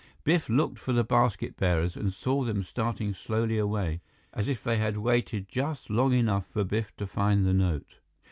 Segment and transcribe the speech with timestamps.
[0.23, 4.01] Biff looked for the basket bearers and saw them starting slowly away,
[4.33, 7.99] as if they had waited just long enough for Biff to find the note.